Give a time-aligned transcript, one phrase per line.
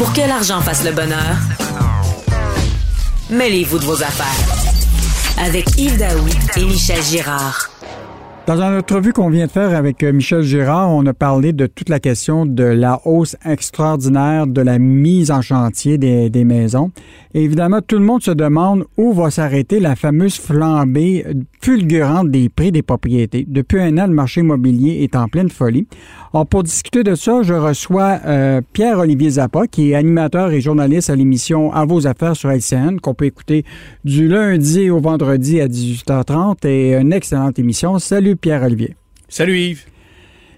[0.00, 1.36] Pour que l'argent fasse le bonheur,
[3.28, 4.56] mêlez-vous de vos affaires.
[5.36, 7.68] Avec Yves Daoui et Michel Girard.
[8.50, 11.68] Dans une entrevue qu'on vient de faire avec euh, Michel Girard, on a parlé de
[11.68, 16.90] toute la question de la hausse extraordinaire de la mise en chantier des, maisons.
[17.32, 21.24] Évidemment, tout le monde se demande où va s'arrêter la fameuse flambée
[21.60, 23.44] fulgurante des prix des propriétés.
[23.46, 25.86] Depuis un an, le marché immobilier est en pleine folie.
[26.34, 31.08] Alors, pour discuter de ça, je reçois euh, Pierre-Olivier Zappa, qui est animateur et journaliste
[31.08, 33.64] à l'émission À vos affaires sur LCN, qu'on peut écouter
[34.04, 38.00] du lundi au vendredi à 18h30 et une excellente émission.
[38.00, 38.94] Salut Pierre-Olivier.
[39.28, 39.84] Salut Yves.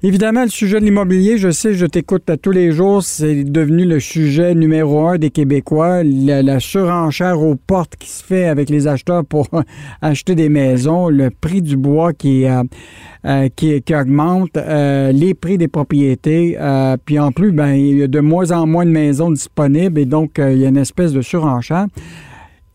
[0.00, 3.98] Évidemment, le sujet de l'immobilier, je sais, je t'écoute tous les jours, c'est devenu le
[3.98, 6.04] sujet numéro un des Québécois.
[6.04, 9.48] La, surenchère aux portes qui se fait avec les acheteurs pour
[10.00, 12.62] acheter des maisons, le prix du bois qui, euh,
[13.24, 16.56] euh, qui, augmente, euh, les prix des propriétés,
[17.04, 20.06] puis en plus, ben, il y a de moins en moins de maisons disponibles et
[20.06, 21.86] donc il y a une espèce de surenchère.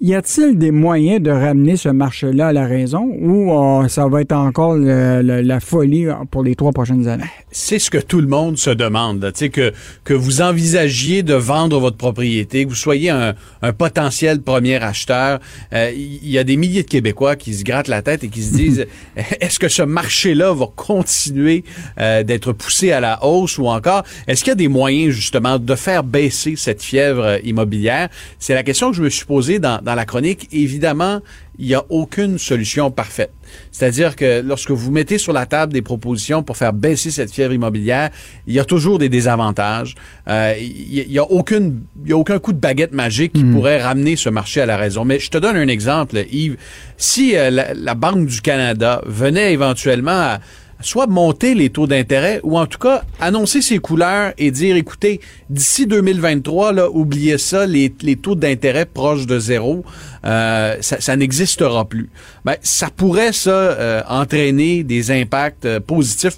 [0.05, 4.19] Y a-t-il des moyens de ramener ce marché-là à la raison ou euh, ça va
[4.19, 7.23] être encore la folie pour les trois prochaines années?
[7.51, 9.31] C'est ce que tout le monde se demande.
[9.33, 9.71] Tu sais, que,
[10.03, 13.33] que vous envisagiez de vendre votre propriété, que vous soyez un,
[13.77, 15.39] potentiel premier acheteur.
[15.71, 18.41] Euh, il y a des milliers de Québécois qui se grattent la tête et qui
[18.41, 18.85] se disent
[19.39, 21.63] est-ce que ce marché-là va continuer
[21.97, 25.59] euh, d'être poussé à la hausse ou encore est-ce qu'il y a des moyens justement
[25.59, 28.09] de faire baisser cette fièvre immobilière?
[28.37, 31.22] C'est la question que je me suis posée dans la chronique, évidemment,
[31.59, 33.31] il n'y a aucune solution parfaite.
[33.72, 37.53] C'est-à-dire que lorsque vous mettez sur la table des propositions pour faire baisser cette fièvre
[37.53, 38.09] immobilière,
[38.47, 39.95] il y a toujours des désavantages.
[40.27, 43.53] Euh, il n'y a, aucune, a aucun coup de baguette magique qui hmm.
[43.53, 45.05] pourrait ramener ce marché à la raison.
[45.05, 46.58] Mais je te donne un exemple, Yves.
[46.97, 50.39] Si euh, la, Banque du Canada venait éventuellement à
[50.86, 55.20] soit monter les taux d'intérêt ou en tout cas annoncer ses couleurs et dire écoutez,
[55.50, 59.84] d'ici 2023, là, oubliez ça, les, les taux d'intérêt proches de zéro,
[60.26, 62.09] euh, ça, n'existera plus.
[62.45, 66.38] Ben, ça pourrait ça euh, entraîner des impacts euh, positifs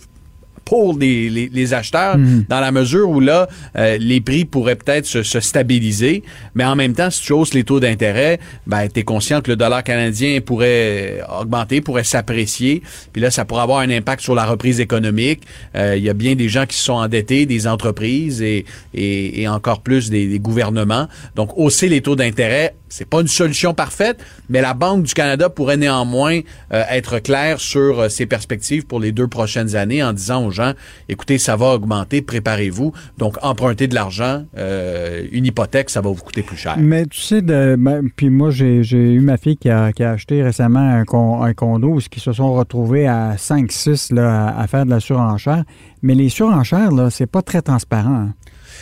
[0.65, 2.45] pour les, les, acheteurs mhm.
[2.49, 6.23] dans la mesure où là, euh, les prix pourraient peut-être se, se, stabiliser,
[6.55, 9.51] mais en même temps, si tu hausses les taux d'intérêt, ben, tu es conscient que
[9.51, 12.81] le dollar canadien pourrait augmenter, pourrait s'apprécier,
[13.13, 15.41] puis là, ça pourrait avoir un impact sur la reprise économique.
[15.75, 19.41] Euh, il y a bien des gens qui se sont endettés, des entreprises et, et,
[19.41, 21.07] et encore plus des, des gouvernements.
[21.35, 25.50] Donc, hausser les taux d'intérêt c'est pas une solution parfaite, mais la Banque du Canada
[25.50, 26.39] pourrait néanmoins
[26.72, 30.51] euh, être claire sur euh, ses perspectives pour les deux prochaines années en disant aux
[30.51, 30.72] gens,
[31.09, 32.94] écoutez, ça va augmenter, préparez-vous.
[33.17, 36.75] Donc, emprunter de l'argent, euh, une hypothèque, ça va vous coûter plus cher.
[36.78, 41.53] Mais tu sais, ben, puis moi, j'ai eu ma fille qui a, acheté récemment un,
[41.53, 45.66] condo, qui se sont retrouvés à 5-6 à, à faire de la surenchère.
[46.01, 48.28] Mais les surenchères, là, c'est pas très transparent.
[48.28, 48.34] Hein.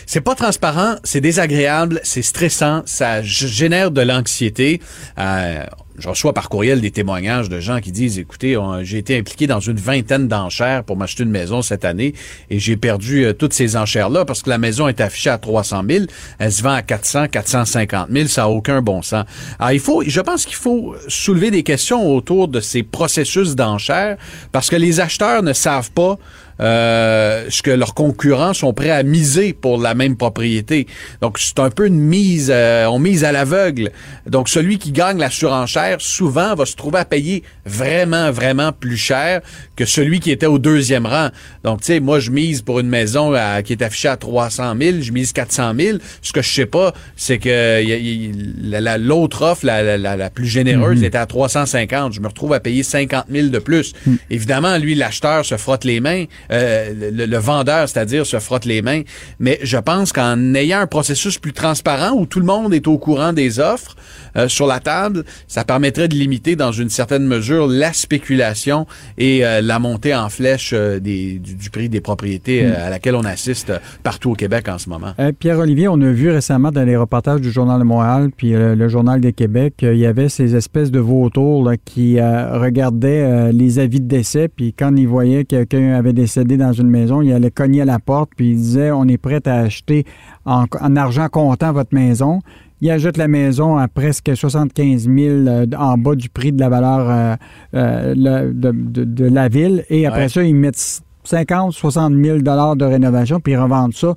[0.05, 4.81] C'est pas transparent, c'est désagréable, c'est stressant, ça génère de l'anxiété.
[5.17, 5.65] Euh,
[5.97, 9.59] je reçois par courriel des témoignages de gens qui disent, écoutez, j'ai été impliqué dans
[9.59, 12.13] une vingtaine d'enchères pour m'acheter une maison cette année
[12.49, 15.83] et j'ai perdu euh, toutes ces enchères-là parce que la maison est affichée à 300
[15.87, 16.05] 000,
[16.39, 19.25] elle se vend à 400, 450 000, ça n'a aucun bon sens.
[19.59, 24.17] Alors, il faut, je pense qu'il faut soulever des questions autour de ces processus d'enchères
[24.51, 26.17] parce que les acheteurs ne savent pas
[26.59, 30.87] euh, ce que leurs concurrents sont prêts à miser pour la même propriété.
[31.21, 33.91] Donc, c'est un peu une mise, euh, on mise à l'aveugle.
[34.27, 38.97] Donc, celui qui gagne la surenchère, souvent, va se trouver à payer vraiment, vraiment plus
[38.97, 39.41] cher
[39.75, 41.29] que celui qui était au deuxième rang.
[41.63, 43.33] Donc, tu sais, moi, je mise pour une maison
[43.63, 45.97] qui est affichée à 300 000, je mise 400 000.
[46.21, 47.83] Ce que je sais pas, c'est que
[48.97, 51.05] l'autre offre, la, la, la, plus généreuse, mm-hmm.
[51.05, 52.13] était à 350.
[52.13, 53.93] Je me retrouve à payer 50 000 de plus.
[54.05, 54.15] Mm.
[54.29, 56.25] Évidemment, lui, l'acheteur se frotte les mains.
[56.51, 59.01] Euh, le, vendeur, c'est-à-dire, se frotte les mains.
[59.39, 62.97] Mais je pense qu'en ayant un processus plus transparent où tout le monde est au
[62.97, 63.95] courant des offres
[64.35, 68.85] euh, sur la table, ça permettrait de limiter dans une certaine mesure la spéculation
[69.17, 72.73] et euh, la montée en flèche des, du, prix des propriétés hmm.
[72.73, 73.73] à laquelle on assiste
[74.03, 75.13] partout au Québec en ce moment.
[75.39, 79.19] Pierre-Olivier, on a vu récemment dans les reportages du Journal de Montréal puis le Journal
[79.19, 84.47] des Québec, il y avait ces espèces de vautours qui regardaient les avis de décès,
[84.47, 87.85] puis quand ils voyaient que quelqu'un avait décédé, dans une maison, il allait cogner à
[87.85, 90.05] la porte, puis il disait On est prêt à acheter
[90.45, 90.65] en,
[90.95, 92.39] argent comptant votre maison.
[92.83, 96.67] Il ajoute la maison à presque 75 000 euh, en bas du prix de la
[96.67, 97.35] valeur euh,
[97.75, 99.85] euh, de, la ville.
[99.89, 104.13] Et après ça, ils mettent 50, 60 000 de rénovation, puis ils revendent ça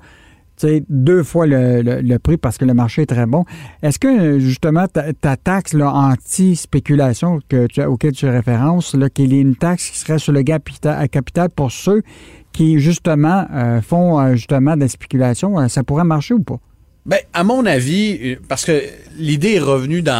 [0.89, 3.45] deux fois le, prix parce que le marché est très bon.
[3.83, 7.39] Est-ce que justement ta, taxe anti-spéculation
[7.87, 11.51] auquel tu références, là, qu'il y ait une taxe qui serait sur le capital, capital
[11.55, 12.03] pour ceux
[12.53, 16.59] qui justement euh, font justement de la spéculation, ça pourrait marcher ou pas?
[17.06, 18.82] Ben, à mon avis, euh, parce que
[19.17, 20.12] l'idée est revenue dans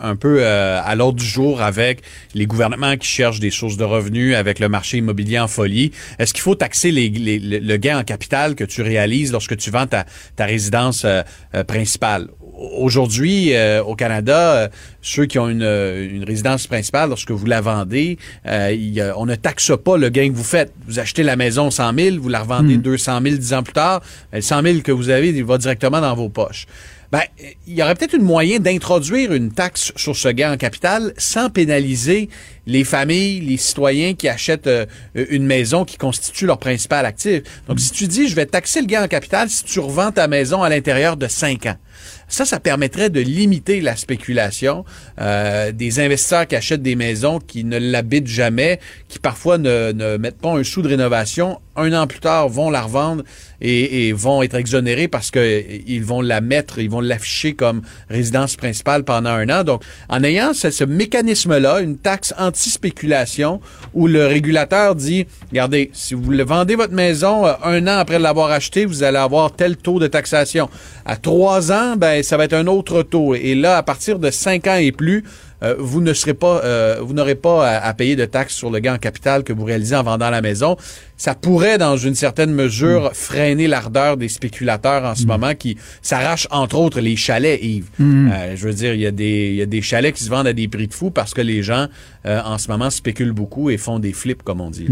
[0.00, 2.00] un, peu euh, à l'ordre du jour avec
[2.32, 5.92] les gouvernements qui cherchent des sources de revenus, avec le marché immobilier en folie.
[6.18, 10.06] Est-ce qu'il faut taxer le gain en capital que tu réalises lorsque tu vends ta,
[10.36, 11.22] ta résidence euh,
[11.64, 12.28] principale?
[12.56, 13.52] Aujourd'hui,
[13.84, 14.70] au Canada,
[15.02, 19.96] ceux qui ont une, une, résidence principale, lorsque vous la vendez, on ne taxe pas
[19.96, 20.72] le gain que vous faites.
[20.86, 24.00] Vous achetez la maison 100 000, vous la revendez 200 000 dix ans plus tard,
[24.32, 26.66] le 100 000 que vous avez, il va directement dans vos poches.
[27.12, 27.22] Ben,
[27.66, 31.50] il y aurait peut-être une moyen d'introduire une taxe sur ce gain en capital sans
[31.50, 32.28] pénaliser
[32.66, 37.42] les familles, les citoyens qui achètent euh, une maison qui constitue leur principal actif.
[37.68, 40.26] Donc, si tu dis, je vais taxer le gain en capital si tu revends ta
[40.26, 41.76] maison à l'intérieur de cinq ans.
[42.28, 44.84] Ça, ça permettrait de limiter la spéculation
[45.20, 50.40] euh, des investisseurs qui achètent des maisons qui ne l'habitent jamais, qui parfois ne, mettent
[50.40, 51.60] pas un sou de rénovation.
[51.76, 53.22] Un an plus tard, vont la revendre
[53.60, 58.56] et, vont être exonérés parce que ils vont la mettre, ils vont l'afficher comme résidence
[58.56, 59.62] principale pendant un an.
[59.62, 63.60] Donc, en ayant ce, ce mécanisme-là, une taxe anti-spéculation,
[63.92, 68.50] où le régulateur dit, regardez, si vous vendez votre maison euh, un an après l'avoir
[68.50, 70.70] acheté, vous allez avoir tel taux de taxation.
[71.04, 73.34] À trois ans, ben ça va être un autre taux.
[73.34, 75.24] Et là, à partir de cinq ans et plus,
[75.62, 78.78] euh, vous ne serez pas, euh, vous n'aurez pas à, payer de taxes sur le
[78.78, 80.76] gain en capital que vous réalisez en vendant la maison.
[81.16, 83.14] Ça pourrait, dans une certaine mesure, mm.
[83.14, 85.28] freiner l'ardeur des spéculateurs en ce mm.
[85.28, 87.88] moment qui s'arrachent, entre autres, les chalets, Yves.
[87.98, 88.30] Mm.
[88.30, 90.30] Euh, je veux dire, il y, a des, il y a des chalets qui se
[90.30, 91.86] vendent à des prix de fou parce que les gens,
[92.24, 94.88] en ce moment, spéculent beaucoup et font des flips, comme on dit.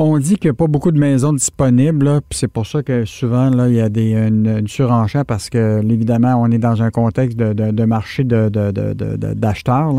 [0.00, 3.04] On dit qu'il n'y a pas beaucoup de maisons disponibles, puis c'est pour ça que
[3.04, 6.92] souvent, là, il y a des, une, surenchère parce que, évidemment, on est dans un
[6.92, 9.94] contexte de, de, marché d'acheteurs.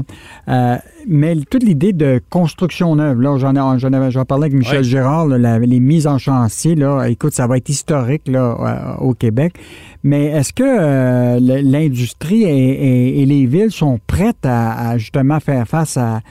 [0.47, 5.27] Euh, mais toute l'idée de construction neuve, là, j'en, ai, j'en, parlé avec Michel Gérard,
[5.27, 9.55] les mises en chantier, là, écoute, ça va être historique là, euh, au Québec.
[10.03, 16.21] Mais est-ce que euh, l'industrie et, les villes sont prêtes à, justement faire face à,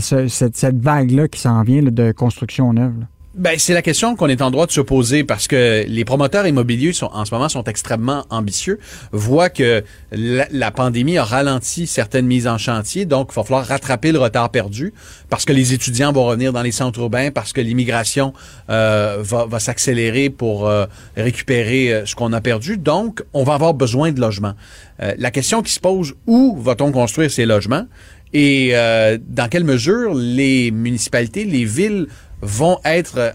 [0.00, 3.04] cette, vague-là qui s'en vient de construction neuve?
[3.36, 6.48] Ben, c'est la question qu'on est en droit de se poser parce que les promoteurs
[6.48, 8.80] immobiliers sont, en ce moment sont extrêmement ambitieux,
[9.12, 14.10] voient que la, pandémie a ralenti certaines mises en chantier, donc il va falloir rattraper
[14.10, 14.92] le retard perdu
[15.28, 18.32] parce que les étudiants vont revenir dans les centres urbains, parce que l'immigration
[18.68, 20.86] euh, va, va s'accélérer pour euh,
[21.16, 22.78] récupérer euh, ce qu'on a perdu.
[22.78, 24.54] Donc, on va avoir besoin de logements.
[24.98, 27.86] la question qui se pose, où va-t-on construire ces logements?
[28.32, 28.72] Et
[29.28, 32.06] dans quelle mesure les municipalités, les villes
[32.42, 33.34] vont être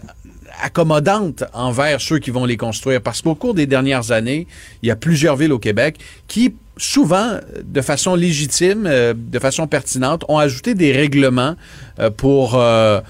[0.62, 3.00] accommodantes envers ceux qui vont les construire.
[3.00, 4.46] Parce qu'au cours des dernières années,
[4.82, 5.96] il y a plusieurs villes au Québec
[6.28, 11.56] qui, souvent, de façon légitime, euh, de façon pertinente, ont ajouté des règlements
[11.98, 13.00] euh, pour euh,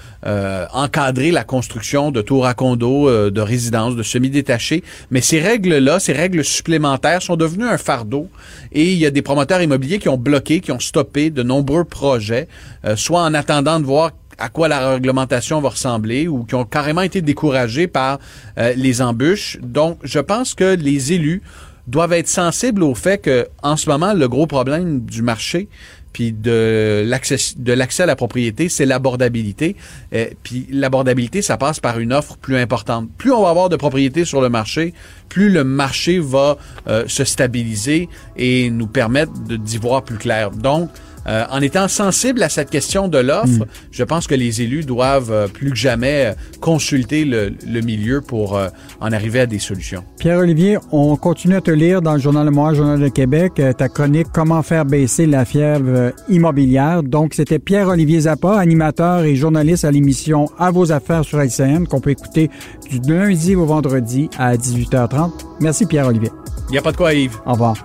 [0.73, 4.83] encadrer la construction de tours à condos, de résidences, de semi-détachés.
[5.09, 8.27] Mais ces règles-là, ces règles supplémentaires sont devenues un fardeau
[8.73, 11.85] et il y a des promoteurs immobiliers qui ont bloqué, qui ont stoppé de nombreux
[11.85, 12.49] projets,
[12.95, 17.01] soit en attendant de voir à quoi la réglementation va ressembler ou qui ont carrément
[17.01, 18.19] été découragés par
[18.57, 19.57] euh, les embûches.
[19.61, 21.41] Donc, je pense que les élus
[21.87, 25.69] doivent être sensibles au fait que, en ce moment, le gros problème du marché,
[26.17, 29.75] puis de l'accès à la propriété, c'est l'abordabilité.
[30.13, 33.09] Euh, puis l'abordabilité, ça passe par une offre plus importante.
[33.17, 34.93] Plus on va avoir de propriétés sur le marché,
[35.29, 36.57] plus le marché va
[36.87, 40.49] euh, se stabiliser et nous permettre d'y voir plus clair.
[40.51, 40.89] Donc,
[41.27, 43.65] euh, en étant sensible à cette question de l'offre, mm.
[43.91, 48.59] je pense que les élus doivent euh, plus que jamais euh, consulter le, milieu pour
[48.99, 50.03] en arriver à des solutions.
[50.19, 53.87] Pierre-Olivier, on continue à te lire dans le Journal de Montréal, Journal de Québec, ta
[53.87, 57.03] chronique Comment faire baisser la fièvre immobilière.
[57.03, 62.01] Donc, c'était Pierre-Olivier Zappa, animateur et journaliste à l'émission À vos affaires sur LCN, qu'on
[62.01, 62.49] peut écouter
[62.89, 65.31] du lundi au vendredi à 18h30.
[65.61, 66.31] Merci Pierre-Olivier.
[66.69, 67.37] Il n'y a pas de quoi, Yves.
[67.45, 67.75] Au revoir.